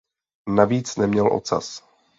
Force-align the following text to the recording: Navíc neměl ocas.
Navíc 0.49 0.95
neměl 0.97 1.33
ocas. 1.33 1.83